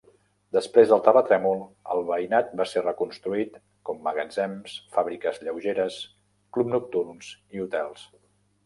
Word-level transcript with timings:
Després 0.55 0.93
del 0.93 1.03
terratrèmol, 1.07 1.61
el 1.95 2.01
veïnat 2.07 2.49
va 2.61 2.67
ser 2.71 2.83
reconstruït 2.85 3.61
com 3.91 4.03
magatzems, 4.09 4.79
fàbriques 4.97 5.39
lleugeres, 5.45 6.03
clubs 6.57 6.79
nocturns 6.79 7.33
i 7.59 7.67
hotels. 7.67 8.13